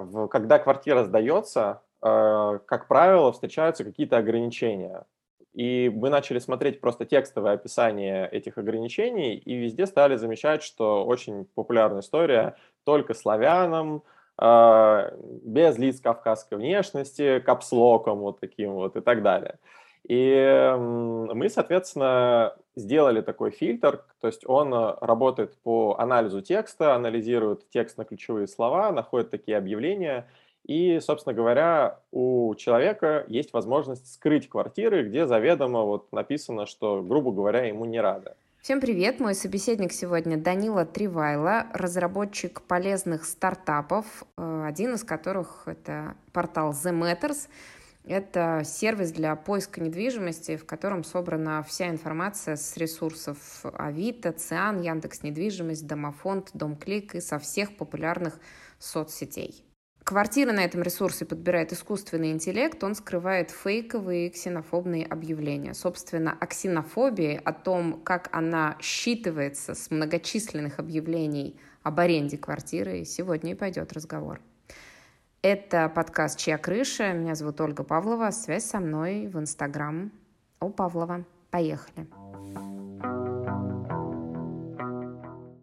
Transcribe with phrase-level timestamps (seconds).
[0.00, 5.04] в, когда квартира сдается, э, как правило, встречаются какие-то ограничения.
[5.54, 11.46] И мы начали смотреть просто текстовое описание этих ограничений, и везде стали замечать, что очень
[11.54, 14.02] популярная история только славянам,
[14.40, 15.10] э,
[15.42, 19.58] без лиц кавказской внешности, капслоком вот таким вот и так далее.
[20.08, 27.68] И мы, соответственно, сделали такой фильтр, то есть он э, работает по анализу текста, анализирует
[27.70, 30.28] текст на ключевые слова, находит такие объявления,
[30.64, 37.32] и, собственно говоря, у человека есть возможность скрыть квартиры, где заведомо вот написано, что, грубо
[37.32, 38.36] говоря, ему не рада.
[38.60, 39.18] Всем привет!
[39.18, 46.92] Мой собеседник сегодня Данила Тривайла, разработчик полезных стартапов, э, один из которых это портал The
[46.92, 47.48] Matters–
[48.06, 55.22] это сервис для поиска недвижимости, в котором собрана вся информация с ресурсов Авито, Циан, Яндекс
[55.22, 58.38] Недвижимость, Домофонд, Домклик и со всех популярных
[58.78, 59.66] соцсетей.
[60.04, 65.74] Квартиры на этом ресурсе подбирает искусственный интеллект, он скрывает фейковые ксенофобные объявления.
[65.74, 73.50] Собственно, о ксенофобии, о том, как она считывается с многочисленных объявлений об аренде квартиры, сегодня
[73.50, 74.40] и пойдет разговор.
[75.48, 77.12] Это подкаст «Чья крыша?».
[77.12, 78.32] Меня зовут Ольга Павлова.
[78.32, 80.10] Связь со мной в Инстаграм.
[80.58, 81.24] О Павлова.
[81.52, 82.08] Поехали.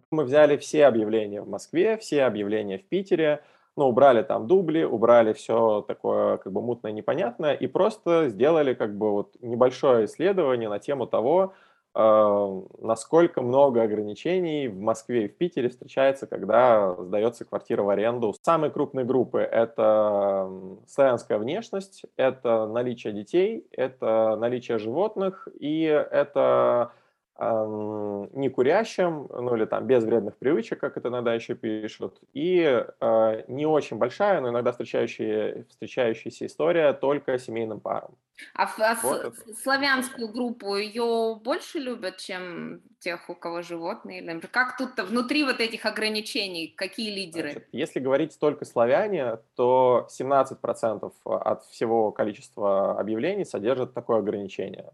[0.10, 3.44] Мы взяли все объявления в Москве, все объявления в Питере,
[3.76, 8.98] ну, убрали там дубли, убрали все такое как бы мутное, непонятное и просто сделали как
[8.98, 11.56] бы вот небольшое исследование на тему того,
[11.96, 18.34] насколько много ограничений в Москве и в Питере встречается, когда сдается квартира в аренду.
[18.42, 20.50] Самые крупные группы– это
[20.88, 26.92] славянская внешность, это наличие детей, это наличие животных и это
[27.40, 33.44] не курящим, ну или там без вредных привычек, как это иногда еще пишут, и э,
[33.48, 38.16] не очень большая, но иногда встречающая, встречающаяся история только семейным парам.
[38.54, 44.42] А, а вот славянскую группу ее больше любят, чем тех, у кого животные?
[44.52, 47.52] Как тут внутри вот этих ограничений, какие лидеры?
[47.52, 54.94] Значит, если говорить только славяне, то 17% от всего количества объявлений содержат такое ограничение.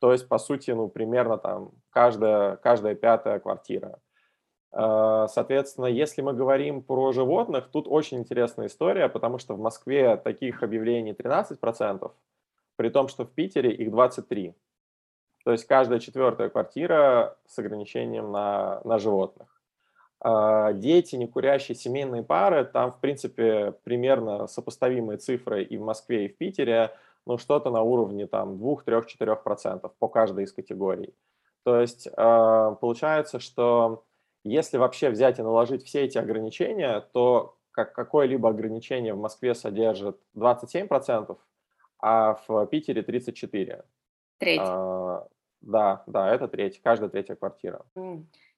[0.00, 4.00] То есть, по сути, ну, примерно там каждая, каждая пятая квартира.
[4.72, 10.16] А, соответственно, если мы говорим про животных, тут очень интересная история, потому что в Москве
[10.16, 12.10] таких объявлений 13%,
[12.76, 14.54] при том, что в Питере их 23%.
[15.44, 19.60] То есть каждая четвертая квартира с ограничением на, на животных.
[20.18, 26.24] А, дети, не курящие семейные пары, там, в принципе, примерно сопоставимые цифры и в Москве,
[26.24, 26.90] и в Питере–
[27.26, 31.14] ну, что-то на уровне там 2, 3, 4% по каждой из категорий.
[31.64, 34.04] То есть э, получается, что
[34.44, 40.18] если вообще взять и наложить все эти ограничения, то как какое-либо ограничение в Москве содержит
[40.36, 41.36] 27%,
[42.00, 43.84] а в Питере 34%.
[44.38, 44.60] Треть.
[44.62, 45.26] А,
[45.60, 47.84] да, да, это треть, каждая третья квартира.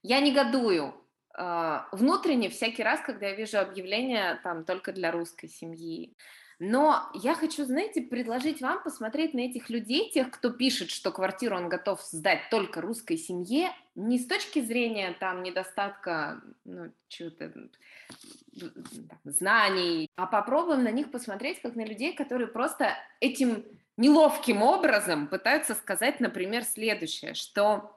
[0.02, 0.94] Я негодую.
[1.34, 6.14] А, внутренне всякий раз, когда я вижу объявление там только для русской семьи,
[6.58, 11.56] но я хочу, знаете, предложить вам посмотреть на этих людей, тех, кто пишет, что квартиру
[11.56, 17.52] он готов сдать только русской семье, не с точки зрения там недостатка, ну, чего-то
[19.24, 23.64] знаний, а попробуем на них посмотреть как на людей, которые просто этим
[23.96, 27.96] неловким образом пытаются сказать, например, следующее, что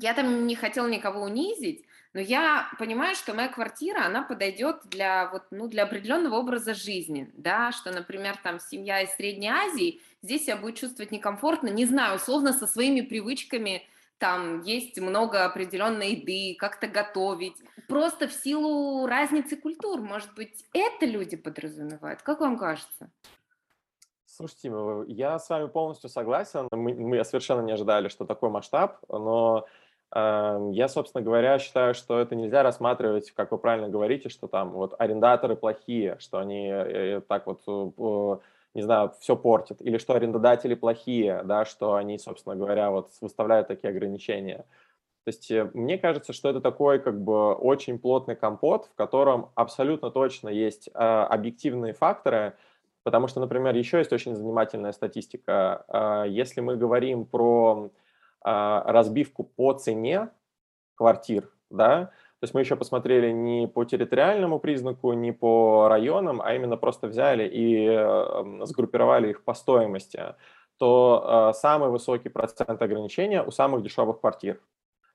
[0.00, 1.84] я там не хотел никого унизить,
[2.14, 7.30] но я понимаю, что моя квартира, она подойдет для, вот, ну, для определенного образа жизни,
[7.34, 12.16] да, что, например, там семья из Средней Азии, здесь я буду чувствовать некомфортно, не знаю,
[12.16, 13.86] условно со своими привычками,
[14.18, 17.56] там есть много определенной еды, как-то готовить,
[17.88, 23.10] просто в силу разницы культур, может быть, это люди подразумевают, как вам кажется?
[24.26, 24.72] Слушайте,
[25.08, 26.66] я с вами полностью согласен.
[26.70, 29.66] Мы, мы совершенно не ожидали, что такой масштаб, но
[30.14, 34.94] я, собственно говоря, считаю, что это нельзя рассматривать, как вы правильно говорите, что там вот
[34.98, 38.38] арендаторы плохие, что они э, так вот, э,
[38.74, 43.68] не знаю, все портят, или что арендодатели плохие, да, что они, собственно говоря, вот выставляют
[43.68, 44.66] такие ограничения.
[45.24, 49.50] То есть э, мне кажется, что это такой как бы очень плотный компот, в котором
[49.54, 52.54] абсолютно точно есть э, объективные факторы,
[53.02, 55.84] потому что, например, еще есть очень занимательная статистика.
[55.88, 58.01] Э, если мы говорим про а,
[58.44, 60.30] разбивку по цене
[60.96, 62.12] квартир, да,
[62.42, 67.06] то есть мы еще посмотрели не по территориальному признаку, не по районам, а именно просто
[67.06, 70.20] взяли и э, сгруппировали их по стоимости,
[70.76, 74.60] то э, самый высокий процент ограничения у самых дешевых квартир.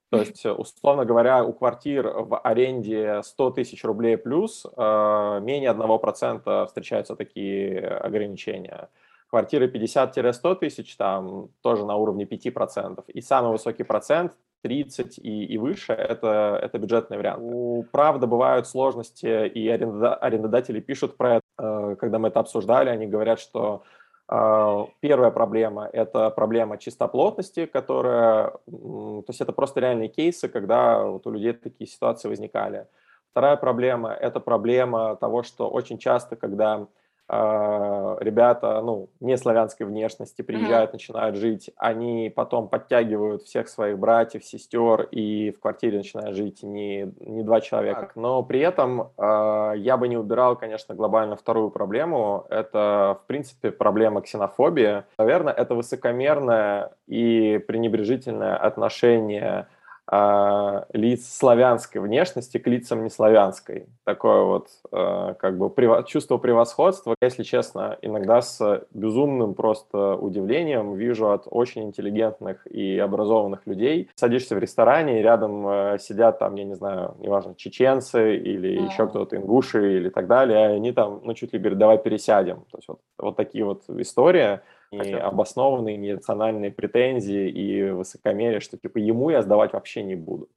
[0.10, 6.68] То есть, условно говоря, у квартир в аренде 100 тысяч рублей плюс э, менее 1%
[6.68, 8.88] встречаются такие ограничения.
[9.30, 13.04] Квартиры 50-100 тысяч там тоже на уровне 5%.
[13.08, 17.42] И самый высокий процент 30 и, и выше это, это бюджетный вариант.
[17.44, 21.42] У, правда, бывают сложности, и арендодатели пишут про это.
[21.60, 23.84] Э, когда мы это обсуждали, они говорят, что
[24.30, 31.28] э, Первая проблема– это проблема чистоплотности, которая, то есть это просто реальные кейсы, когда вот
[31.28, 32.88] у людей такие ситуации возникали.
[33.32, 36.88] Вторая проблема– это проблема того, что очень часто, когда
[37.30, 40.94] ребята, ну, не славянской внешности приезжают, mm-hmm.
[40.94, 47.12] начинают жить, они потом подтягивают всех своих братьев, сестер, и в квартире начинают жить не,
[47.20, 48.12] не два человека.
[48.16, 52.46] Но при этом э, я бы не убирал, конечно, глобально вторую проблему.
[52.50, 55.04] Это, в принципе, проблема ксенофобии.
[55.18, 59.68] Наверное, это высокомерное и пренебрежительное отношение
[60.12, 63.88] э, лиц славянской внешности к лицам неславянской.
[64.04, 65.72] Такое вот э, как бы
[66.06, 67.16] чувство превосходства.
[67.22, 74.10] Если честно, иногда с безумным просто удивлением вижу от очень интеллигентных и образованных людей.
[74.16, 78.92] Садишься в ресторане, и рядом э, сидят там, я не знаю, неважно, чеченцы или mm.
[78.92, 82.66] еще кто-то, ингуши или так далее, и они там, ну, чуть ли говорят, давай пересядем.
[82.72, 84.60] То есть вот, вот такие вот истории
[84.92, 90.50] и обоснованные нерациональные претензии и высокомерие, что типа ему я сдавать вообще не буду.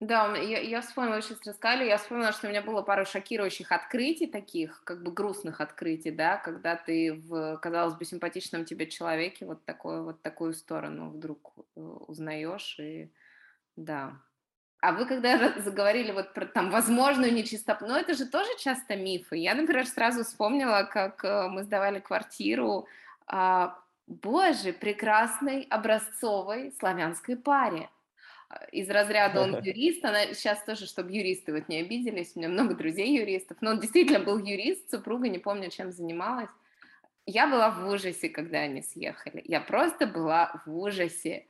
[0.00, 4.26] Да, я, я вспомнила, сейчас рассказали, я вспомнила, что у меня было пару шокирующих открытий
[4.26, 9.64] таких, как бы грустных открытий, да, когда ты в, казалось бы, симпатичном тебе человеке вот,
[9.64, 13.10] такое, вот такую сторону вдруг э, узнаешь, и
[13.76, 14.20] да.
[14.80, 19.36] А вы когда заговорили вот про там возможную нечистоплотность, ну это же тоже часто мифы.
[19.36, 22.88] Я, например, сразу вспомнила, как э, мы сдавали квартиру, а,
[24.06, 27.88] боже, прекрасной образцовой славянской паре.
[28.48, 32.48] А, из разряда он юрист, она сейчас тоже, чтобы юристы вот не обиделись, у меня
[32.48, 36.50] много друзей юристов, но он действительно был юрист, супруга, не помню, чем занималась.
[37.26, 39.42] Я была в ужасе, когда они съехали.
[39.46, 41.46] Я просто была в ужасе.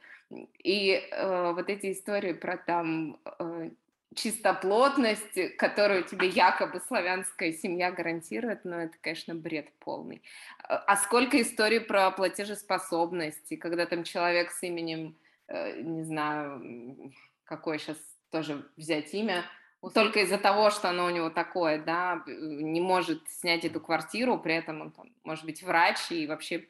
[0.62, 3.71] И э, вот эти истории про там э,
[4.14, 10.22] чистоплотность, которую тебе якобы славянская семья гарантирует, но это, конечно, бред полный.
[10.62, 15.16] А, а сколько историй про платежеспособность, когда там человек с именем,
[15.49, 17.12] э, не знаю,
[17.44, 17.99] какое сейчас
[18.31, 19.44] тоже взять имя,
[19.93, 24.55] только из-за того, что оно у него такое, да, не может снять эту квартиру, при
[24.55, 26.66] этом он там, может быть врач и вообще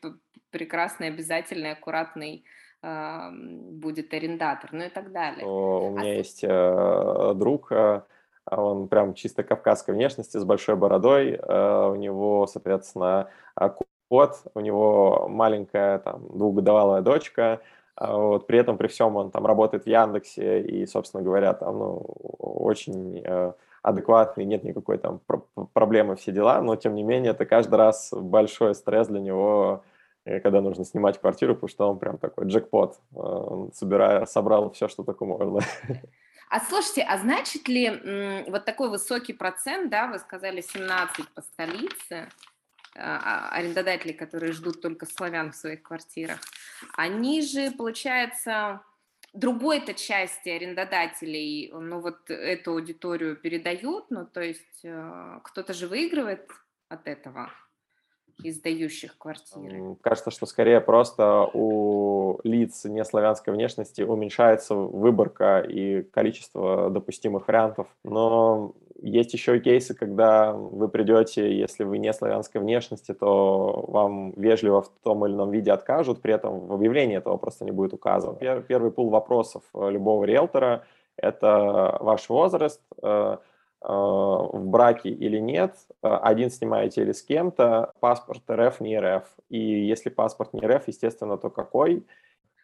[0.50, 2.44] прекрасный, обязательный, аккуратный
[3.32, 5.46] будет арендатор, ну и так далее.
[5.46, 6.14] У меня а...
[6.14, 8.02] есть э, друг, э,
[8.50, 13.28] он прям чисто кавказской внешности, с большой бородой, э, у него, соответственно,
[14.08, 17.60] кот, у него маленькая там двухгодовалая дочка,
[17.96, 21.78] а вот, при этом, при всем, он там работает в Яндексе и, собственно говоря, там,
[21.78, 21.98] ну,
[22.38, 23.52] очень э,
[23.82, 28.12] адекватный, нет никакой там пр- проблемы, все дела, но, тем не менее, это каждый раз
[28.12, 29.84] большой стресс для него,
[30.24, 34.88] когда нужно снимать квартиру, потому что он прям такой джекпот, э, он собирая, собрал все,
[34.88, 35.60] что только можно.
[36.50, 42.28] А слушайте, а значит ли вот такой высокий процент, да, вы сказали 17 по столице,
[42.96, 46.38] а, а, арендодателей, которые ждут только славян в своих квартирах,
[46.96, 48.82] они же, получается,
[49.32, 56.48] другой-то части арендодателей, ну вот эту аудиторию передают, ну то есть э, кто-то же выигрывает
[56.88, 57.50] от этого
[58.42, 59.96] издающих квартиры?
[60.00, 67.86] Кажется, что скорее просто у лиц неславянской внешности уменьшается выборка и количество допустимых вариантов.
[68.04, 74.82] Но есть еще кейсы, когда вы придете, если вы не славянской внешности, то вам вежливо
[74.82, 78.34] в том или ином виде откажут, при этом в объявлении этого просто не будет указано.
[78.34, 80.84] Первый пул вопросов э, любого риэлтора–
[81.16, 83.36] это ваш возраст, Э,
[83.88, 89.24] в браке или нет, э, один снимаете или с кем-то, паспорт РФ, не РФ.
[89.50, 92.06] И если паспорт не РФ, естественно, то какой?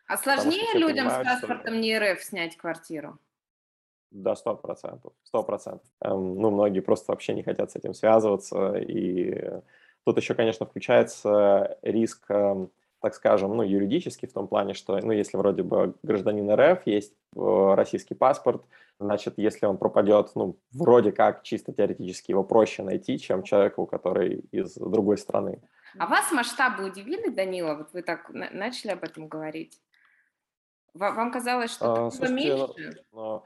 [0.06, 1.76] А сложнее людям с паспортом что...
[1.76, 3.18] не РФ снять квартиру?
[4.10, 5.86] Да, сто процентов, сто процентов.
[6.00, 9.60] Эм, ну, многие просто вообще не хотят с этим связываться, и
[10.04, 12.70] тут еще, конечно, включается риск эм,
[13.00, 17.14] так скажем, ну, юридически в том плане, что, ну, если вроде бы гражданин РФ, есть
[17.34, 18.62] э, российский паспорт,
[18.98, 24.44] значит, если он пропадет, ну, вроде как чисто теоретически его проще найти, чем человеку, который
[24.52, 25.60] из другой страны.
[25.98, 27.74] А вас масштабы удивили, Данила?
[27.74, 29.80] Вот вы так начали об этом говорить.
[30.92, 33.04] Вам казалось, что а, слушайте, ну, меньше?
[33.12, 33.44] Ну,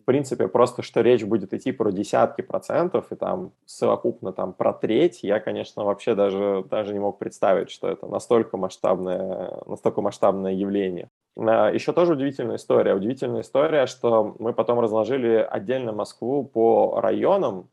[0.00, 4.72] в принципе, просто что речь будет идти про десятки процентов и там совокупно там про
[4.72, 10.52] треть, я, конечно, вообще даже, даже не мог представить, что это настолько масштабное, настолько масштабное
[10.52, 11.08] явление.
[11.38, 12.94] А, Еще тоже удивительная история.
[12.94, 17.68] Удивительная история, что мы потом разложили отдельно Москву по районам,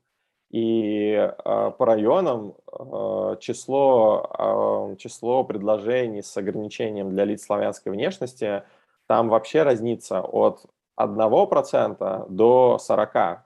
[0.54, 8.62] и э, по районам э, число, э, число предложений с ограничением для лиц славянской внешности
[9.08, 10.66] там вообще разнится от
[11.00, 13.38] 1% до 40%.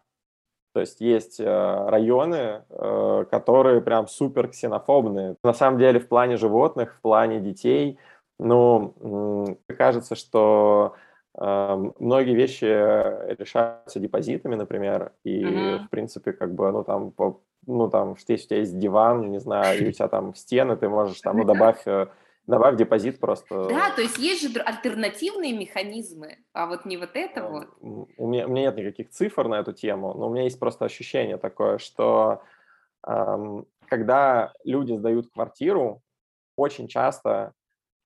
[0.78, 5.36] То есть есть э, районы, э, которые прям супер ксенофобные.
[5.44, 7.98] На самом деле в плане животных, в плане детей,
[8.38, 10.94] ну, кажется, что
[11.36, 15.88] э, многие вещи решаются депозитами, например, и, mm-hmm.
[15.88, 17.12] в принципе, как бы, ну, там,
[17.66, 20.90] ну, там, если у тебя есть диван, не знаю, и у тебя там стены, ты
[20.90, 21.84] можешь там, ну, добавь
[22.48, 23.68] Добавь депозит просто.
[23.68, 27.68] Да, то есть есть же альтернативные механизмы, а вот не вот это вот.
[27.82, 30.86] У меня, у меня нет никаких цифр на эту тему, но у меня есть просто
[30.86, 32.42] ощущение такое, что
[33.06, 36.02] эм, когда люди сдают квартиру,
[36.56, 37.54] очень часто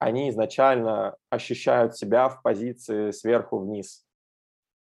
[0.00, 4.04] они изначально ощущают себя в позиции сверху вниз.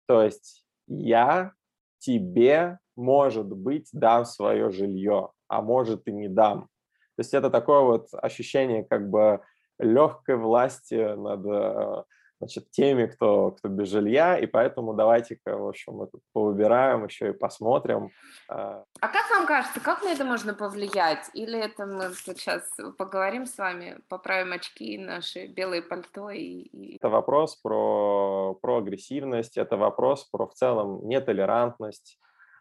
[0.08, 1.52] То есть я
[1.98, 6.68] тебе, может быть, дам свое жилье, а может и не дам.
[7.16, 9.40] То есть это такое вот ощущение как бы
[9.78, 12.02] легкой власти над э,
[12.44, 17.30] значит, теми, кто, кто без жилья, и поэтому давайте-ка, в общем, мы тут повыбираем еще
[17.30, 18.10] и посмотрим.
[18.48, 18.84] А.
[19.00, 21.30] а как вам кажется, как на это можно повлиять?
[21.32, 22.62] Или это мы сейчас
[22.98, 26.68] поговорим с вами, поправим очки, наши белые пальто и...
[26.72, 26.96] и...
[26.96, 32.18] Это вопрос про, про агрессивность, это вопрос про в целом нетолерантность,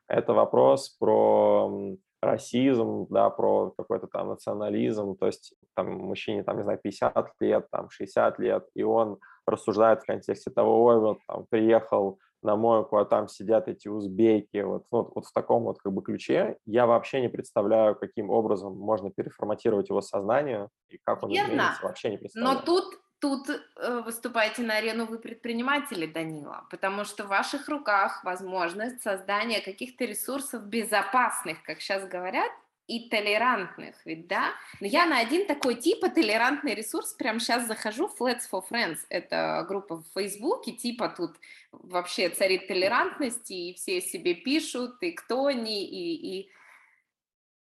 [0.07, 6.63] это вопрос про расизм, да, про какой-то там национализм, то есть там мужчине, там, не
[6.63, 11.45] знаю, 50 лет, там, 60 лет, и он рассуждает в контексте того, ой, вот там
[11.49, 15.93] приехал на мойку, а там сидят эти узбеки, вот, ну, вот в таком вот как
[15.93, 21.31] бы ключе, я вообще не представляю, каким образом можно переформатировать его сознание и как он
[21.31, 21.53] Верно.
[21.53, 22.57] изменится, вообще не представляю.
[22.59, 22.85] Но тут
[23.23, 29.61] тут э, выступаете на арену вы предприниматели, Данила, потому что в ваших руках возможность создания
[29.61, 32.51] каких-то ресурсов безопасных, как сейчас говорят,
[32.87, 34.51] и толерантных, ведь да?
[34.81, 39.65] Но я на один такой типа толерантный ресурс прямо сейчас захожу, Flats for Friends, это
[39.69, 41.37] группа в Фейсбуке, типа тут
[41.71, 46.51] вообще царит толерантность, и все себе пишут, и кто они, и, и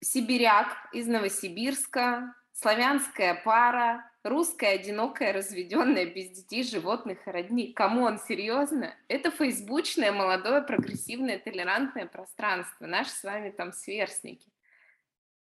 [0.02, 7.74] сибиряк из Новосибирска, славянская пара, русская, одинокая, разведенная, без детей, животных и родни.
[7.74, 8.96] Кому он серьезно?
[9.08, 12.86] Это фейсбучное, молодое, прогрессивное, толерантное пространство.
[12.86, 14.50] Наши с вами там сверстники.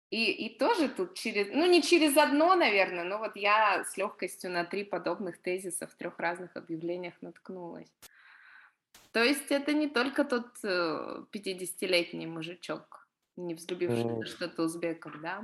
[0.09, 4.51] И, и тоже тут через, ну не через одно, наверное, но вот я с легкостью
[4.51, 7.91] на три подобных тезиса в трех разных объявлениях наткнулась.
[9.13, 13.00] То есть это не только тот 50-летний э, мужичок,
[13.38, 14.23] не взлюбивший mm.
[14.25, 15.43] что-то узбеков, да?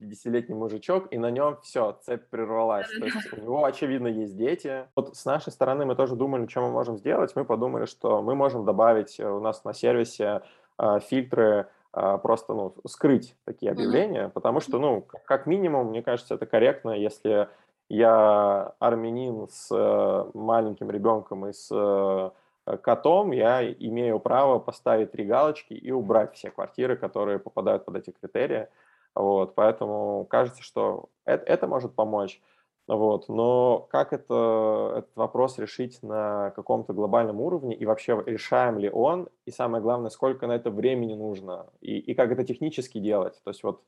[0.00, 2.88] Десятилетний мужичок, и на нем все, цепь прервалась.
[2.88, 4.86] То есть у него, очевидно, есть дети.
[4.96, 7.34] Вот с нашей стороны мы тоже думали, что мы можем сделать.
[7.36, 10.42] Мы подумали, что мы можем добавить э, у нас на сервисе
[10.78, 14.32] э, фильтры, э, просто ну, скрыть такие объявления, mm-hmm.
[14.32, 17.48] потому что, ну, как минимум, мне кажется, это корректно, если
[17.88, 22.30] я армянин с э, маленьким ребенком и с э,
[22.76, 28.10] котом, я имею право поставить три галочки и убрать все квартиры, которые попадают под эти
[28.10, 28.68] критерии.
[29.14, 32.40] Вот, поэтому кажется, что это, это может помочь.
[32.86, 38.88] Вот, но как это, этот вопрос решить на каком-то глобальном уровне и вообще решаем ли
[38.88, 43.38] он, и самое главное, сколько на это времени нужно, и, и как это технически делать.
[43.44, 43.82] То есть вот,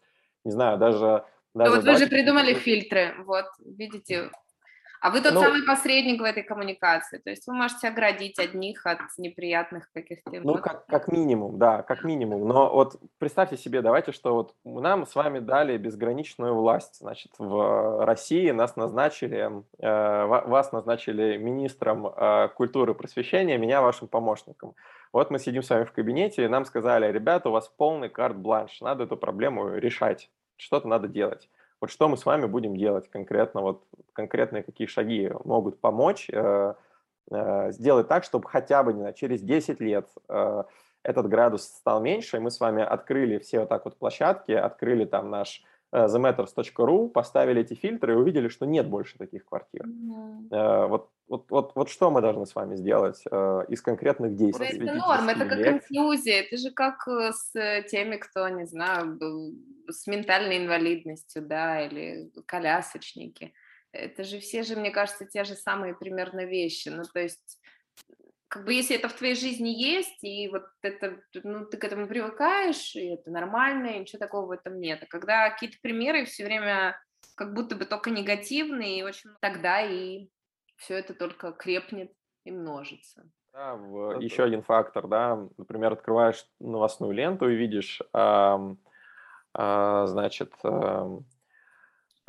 [0.45, 1.25] не знаю, даже...
[1.55, 4.31] даже ну, вот вы же придумали фильтры, вот, видите,
[5.01, 8.85] а вы тот ну, самый посредник в этой коммуникации, то есть вы можете оградить одних
[8.85, 10.31] от неприятных каких-то...
[10.31, 12.47] Ну, как, как минимум, да, как минимум.
[12.47, 16.99] Но вот представьте себе, давайте, что вот нам с вами дали безграничную власть.
[17.01, 24.07] Значит, в России нас назначили, э, вас назначили министром э, культуры и просвещения, меня вашим
[24.07, 24.75] помощником.
[25.13, 28.81] Вот мы сидим с вами в кабинете, и нам сказали, ребята, у вас полный карт-бланш,
[28.83, 31.49] надо эту проблему решать, что-то надо делать.
[31.81, 36.75] Вот что мы с вами будем делать конкретно, вот конкретные какие шаги могут помочь э,
[37.31, 40.65] э, сделать так, чтобы хотя бы не знаю, через 10 лет э,
[41.03, 45.07] этот градус стал меньше, и мы с вами открыли все вот так вот площадки, открыли
[45.07, 49.87] там наш э, thematters.ru, поставили эти фильтры и увидели, что нет больше таких квартир.
[49.87, 50.87] Mm-hmm.
[50.89, 54.67] Вот, вот, вот, вот что мы должны с вами сделать э, из конкретных действий?
[54.67, 57.53] Это норм, это как инфлюзия, это же как с
[57.91, 59.17] теми, кто, не знаю,
[59.93, 63.53] с ментальной инвалидностью, да, или колясочники.
[63.93, 66.89] Это же все же, мне кажется, те же самые примерно вещи.
[66.89, 67.61] Ну, то есть,
[68.49, 72.07] как бы если это в твоей жизни есть, и вот это, ну, ты к этому
[72.07, 75.03] привыкаешь, и это нормально, и ничего такого в этом нет.
[75.03, 77.01] А когда какие-то примеры все время
[77.35, 80.29] как будто бы только негативные, и очень тогда и
[80.77, 82.13] все это только крепнет
[82.45, 83.31] и множится.
[83.53, 88.77] Да, в, еще один фактор, да, например, открываешь новостную ленту и видишь, э, э,
[89.55, 91.19] значит, э,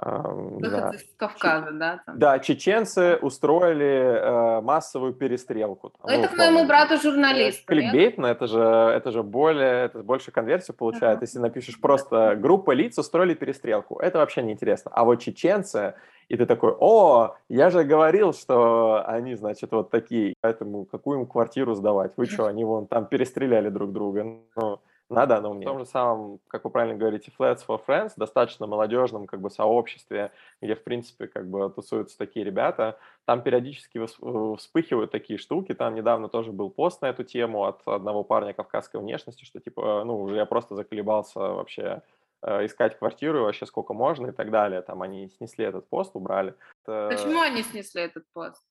[0.04, 0.90] Выходцы да.
[0.96, 2.01] из Кавказа, да?
[2.04, 2.18] Там.
[2.18, 5.92] Да, чеченцы устроили э, массовую перестрелку.
[5.92, 7.63] Там, ну, это к моему брату журналисту.
[7.68, 11.24] Кликбейтно, это же, это же более, это больше конверсию получает, uh-huh.
[11.24, 14.00] если напишешь просто «группа лиц устроили перестрелку».
[14.00, 14.90] Это вообще неинтересно.
[14.92, 15.94] А вот чеченцы,
[16.30, 21.25] и ты такой «О, я же говорил, что они, значит, вот такие, поэтому какую им
[21.28, 22.13] квартиру сдавать?
[22.18, 24.24] Вы что, они вон там перестреляли друг друга?»
[24.56, 24.81] Ну,
[25.12, 25.65] надо оно мне.
[25.65, 29.50] В том же самом, как вы правильно говорите, Flats for Friends, достаточно молодежном как бы
[29.50, 35.74] сообществе, где, в принципе, как бы тусуются такие ребята, там периодически э, вспыхивают такие штуки.
[35.74, 40.03] Там недавно тоже был пост на эту тему от одного парня кавказской внешности, что типа,
[40.06, 42.01] ну, уже я просто заколебался вообще
[42.41, 44.82] э, искать квартиру, вообще сколько можно и так далее.
[44.82, 46.56] Там они снесли этот пост, убрали.
[46.86, 48.63] Почему они снесли этот пост?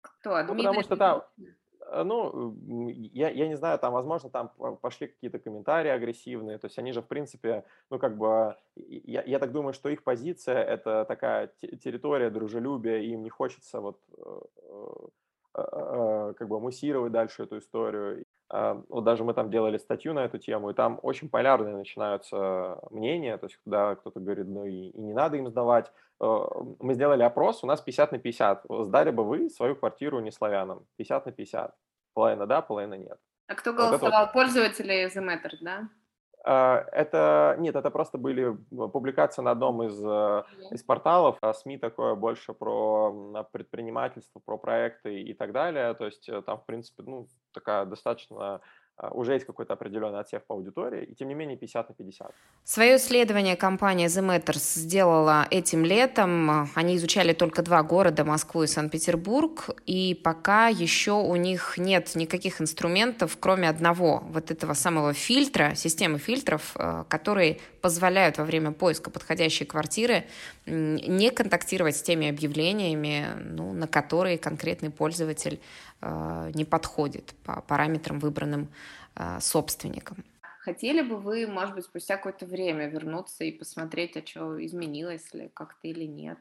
[0.00, 0.42] Кто?
[0.42, 1.22] Ну, потому что там,
[2.04, 2.56] ну,
[3.12, 7.00] я, я не знаю, там, возможно, там пошли какие-то комментарии агрессивные, то есть они же,
[7.00, 12.30] в принципе, ну, как бы, я, я так думаю, что их позиция– это такая территория
[12.30, 14.40] дружелюбия, и им не хочется вот э,
[15.54, 18.24] э, как бы муссировать дальше эту историю.
[18.50, 22.78] А, вот даже мы там делали статью на эту тему, и там очень полярные начинаются
[22.90, 25.92] мнения, то есть когда кто-то говорит, ну и, и не надо им сдавать.
[26.20, 26.46] Э,
[26.80, 28.64] мы сделали опрос, у нас 50 на 50.
[28.80, 30.86] Сдали бы вы свою квартиру не славянам?
[30.96, 31.74] 50 на 50.
[32.14, 33.18] Половина да, половина нет.
[33.48, 34.24] А кто голосовал?
[34.24, 35.88] Вот Пользователи The Matter, да?
[36.44, 38.56] А, это нет, это просто были
[38.92, 41.36] публикации на одном из, э, из порталов.
[41.40, 45.94] А СМИ такое больше про предпринимательство, про проекты и так далее.
[45.94, 48.60] То есть э, там, в принципе, ну, такая достаточно
[49.12, 52.32] уже есть какой-то определенный отсев по аудитории, и тем не менее 50 на 50.
[52.64, 56.68] Свое исследование компания The Matters сделала этим летом.
[56.74, 62.60] Они изучали только два города, Москву и Санкт-Петербург, и пока еще у них нет никаких
[62.60, 69.10] инструментов, кроме одного, вот этого самого фильтра, системы фильтров, э, которые позволяют во время поиска
[69.10, 70.24] подходящей квартиры
[70.66, 75.60] не контактировать с теми объявлениями, ну, на которые конкретный пользователь
[76.00, 78.68] не подходит по параметрам, выбранным
[79.16, 80.24] э, собственником.
[80.60, 85.50] Хотели бы вы, может быть, спустя какое-то время вернуться и посмотреть, а что изменилось ли
[85.54, 86.38] как-то или нет?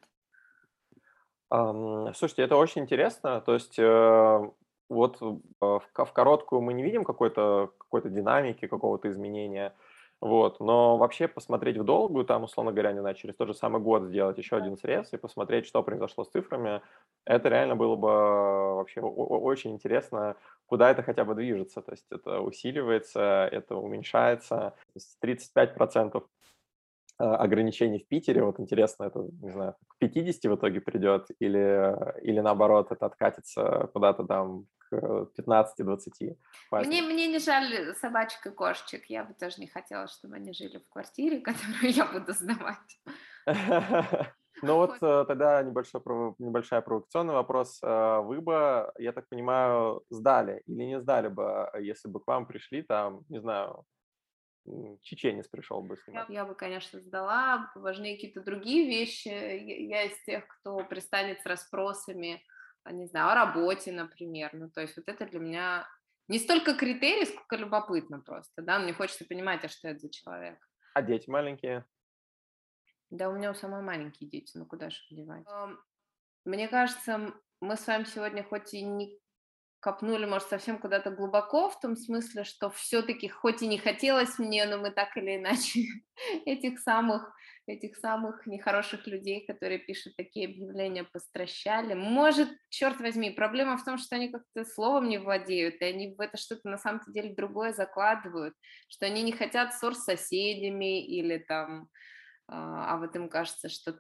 [1.50, 3.40] Слушайте, это очень интересно.
[3.42, 4.52] То есть э,
[4.90, 9.74] вот в короткую мы не видим какой-то какой динамики, какого-то изменения.
[10.20, 10.60] Вот.
[10.60, 14.04] Но вообще посмотреть в долгую, там, условно говоря, не знаю, через тот же самый год
[14.06, 16.82] сделать еще один срез и посмотреть, что произошло с цифрами,
[17.26, 21.82] это реально было бы вообще очень интересно, куда это хотя бы движется.
[21.82, 24.74] То есть это усиливается, это уменьшается.
[24.94, 26.22] То есть 35% а,
[27.18, 32.40] ограничений в Питере, вот интересно, это, не знаю, к 50 в итоге придет или, или
[32.40, 36.38] наоборот это откатится куда-то там 15-20.
[36.72, 39.06] Мне, мне не жаль собачек и кошечек.
[39.10, 43.02] Я бы тоже не хотела, чтобы они жили в квартире, которую я буду сдавать.
[44.64, 46.02] Ну вот э, тогда небольшой,
[46.40, 47.80] небольшой провокационный вопрос.
[47.84, 52.48] Э, вы бы, я так понимаю, сдали или не сдали бы, если бы к вам
[52.48, 53.84] пришли там, не знаю,
[55.02, 56.30] чеченец пришел бы снимать?
[56.30, 57.72] Я бы, конечно, сдала.
[57.76, 59.28] Важнее какие-то другие вещи.
[59.28, 62.44] Я из тех, кто пристанет с расспросами
[62.88, 64.52] а, не знаю, о работе, например.
[64.54, 65.88] Ну, то есть вот это для меня
[66.30, 70.58] не столько критерий, сколько любопытно просто, да, мне хочется понимать, а что это за человек.
[70.94, 71.86] А дети маленькие?
[73.10, 75.46] Да, у меня у самой маленькие дети, ну куда же девать?
[76.46, 79.20] Мне кажется, мы с вами сегодня хоть и не
[79.80, 84.66] копнули, может, совсем куда-то глубоко, в том смысле, что все-таки, хоть и не хотелось мне,
[84.66, 85.82] но мы так или иначе
[86.46, 87.32] этих самых,
[87.68, 91.94] этих самых нехороших людей, которые пишут такие объявления, постращали.
[91.94, 96.20] Может, черт возьми, проблема в том, что они как-то словом не владеют, и они в
[96.20, 98.56] это что-то на самом деле другое закладывают,
[98.90, 101.88] что они не хотят ссор с соседями или там,
[102.48, 104.00] а, а вот им кажется, что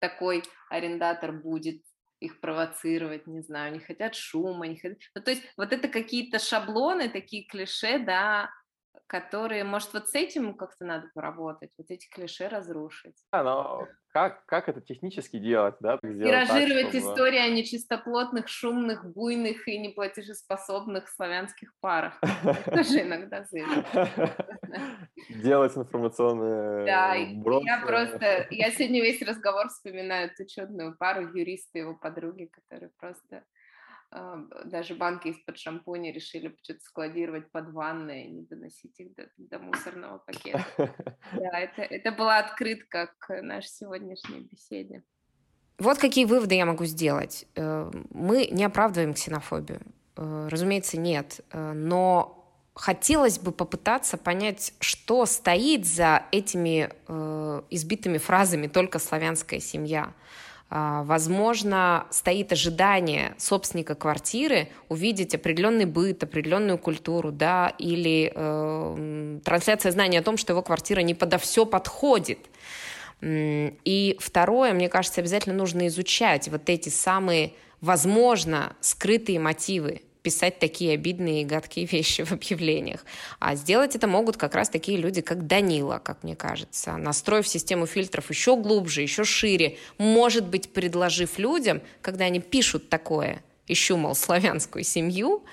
[0.00, 1.80] такой арендатор будет
[2.22, 4.98] их провоцировать, не знаю, не хотят шума, не хотят...
[5.14, 8.50] Ну, то есть вот это какие-то шаблоны, такие клише, да,
[9.06, 13.16] которые, может, вот с этим как-то надо поработать, вот эти клише разрушить.
[13.30, 15.98] А, но как, как это технически делать, да?
[15.98, 17.14] Тиражировать так, чтобы...
[17.14, 22.20] истории о нечистоплотных, шумных, буйных и неплатежеспособных славянских парах.
[22.66, 23.44] Тоже иногда
[25.30, 28.46] Делать информационные Да, я просто...
[28.50, 33.44] Я сегодня весь разговор вспоминаю эту чудную пару, юриста и его подруги, которые просто
[34.64, 40.18] даже банки из-под шампуня решили что-то складировать под ванной, не доносить их до, до мусорного
[40.18, 40.64] пакета.
[41.32, 45.02] Да, это, это была открытка к нашей сегодняшней беседе.
[45.78, 47.46] вот какие выводы я могу сделать.
[47.54, 49.80] Э, мы не оправдываем ксенофобию.
[50.16, 51.40] Э, разумеется, нет.
[51.50, 52.38] Э, но
[52.74, 56.90] хотелось бы попытаться понять, что стоит за этими
[57.70, 60.14] избитыми фразами «только славянская семья».
[60.74, 70.20] Возможно, стоит ожидание собственника квартиры увидеть определенный быт, определенную культуру, да, или э, трансляция знания
[70.20, 72.38] о том, что его квартира не подо все подходит.
[73.20, 80.94] И второе, мне кажется, обязательно нужно изучать вот эти самые, возможно, скрытые мотивы писать такие
[80.94, 83.04] обидные и гадкие вещи в объявлениях.
[83.38, 87.86] А сделать это могут как раз такие люди, как Данила, как мне кажется, настроив систему
[87.86, 94.14] фильтров еще глубже, еще шире, может быть, предложив людям, когда они пишут такое, ищу, мол,
[94.14, 95.44] славянскую семью,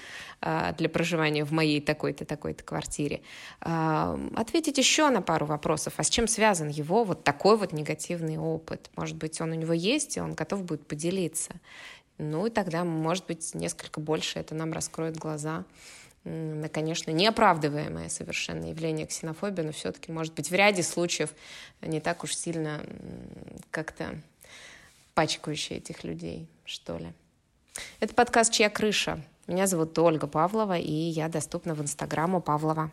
[0.41, 3.21] а, для проживания в моей такой-то, такой-то квартире.
[3.60, 5.93] А, ответить еще на пару вопросов.
[5.97, 8.89] А с чем связан его вот такой вот негативный опыт?
[8.95, 11.51] Может быть, он у него есть, и он готов будет поделиться.
[12.19, 15.63] Ну и тогда, может быть, несколько больше это нам раскроет глаза
[16.25, 21.34] на, конечно, неоправдываемое совершенно явление ксенофобии, но все-таки, может быть, в ряде случаев
[21.82, 22.84] не так уж сильно
[23.71, 24.19] как-то
[25.13, 27.13] пачкающие этих людей, что ли.
[28.01, 29.23] Это подкаст «Чья крыша?».
[29.47, 32.91] Меня зовут Ольга Павлова, и я доступна в инстаграму Павлова.